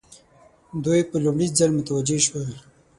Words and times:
دوی 0.83 1.01
په 1.09 1.17
لومړي 1.23 1.47
ځل 1.57 1.69
متوجه 1.77 2.17
شول. 2.25 2.47